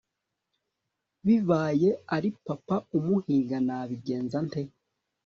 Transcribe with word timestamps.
bibaye 1.25 1.89
ari 2.15 2.29
papa 2.45 2.75
umuhiga 2.97 3.57
nabigenza 3.67 4.37
nte 4.47 4.61